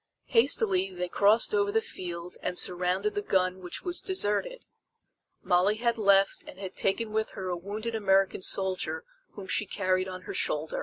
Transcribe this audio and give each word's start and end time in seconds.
Hastily 0.29 0.91
they 0.91 1.07
crossed 1.07 1.53
over 1.53 1.71
the 1.71 1.79
field 1.79 2.35
and 2.41 2.57
surrounded 2.57 3.13
the 3.13 3.21
gun 3.21 3.59
which 3.59 3.83
was 3.83 4.01
deserted. 4.01 4.65
Molly 5.43 5.75
had 5.75 5.99
left 5.99 6.43
and 6.47 6.57
had 6.57 6.75
taken 6.75 7.11
with 7.11 7.33
her 7.33 7.49
a 7.49 7.55
wounded 7.55 7.93
American 7.93 8.41
soldier 8.41 9.03
whom 9.33 9.45
she 9.45 9.67
carried 9.67 10.07
on 10.07 10.23
her 10.23 10.33
shoulder. 10.33 10.79